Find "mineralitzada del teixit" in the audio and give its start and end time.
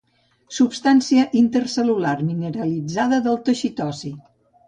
2.31-3.85